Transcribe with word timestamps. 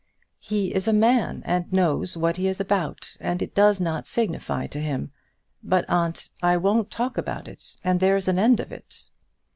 "He 0.39 0.73
is 0.73 0.87
a 0.87 0.93
man, 0.93 1.43
and 1.45 1.71
knows 1.71 2.17
what 2.17 2.37
he 2.37 2.47
is 2.47 2.59
about, 2.59 3.15
and 3.21 3.39
it 3.39 3.53
does 3.53 3.79
not 3.79 4.07
signify 4.07 4.65
to 4.65 4.79
him. 4.81 5.11
But, 5.61 5.85
aunt, 5.87 6.31
I 6.41 6.57
won't 6.57 6.89
talk 6.89 7.19
about 7.19 7.47
it, 7.47 7.77
and 7.83 7.99
there's 7.99 8.27
an 8.27 8.39
end 8.39 8.59
of 8.59 8.71
it." 8.71 9.11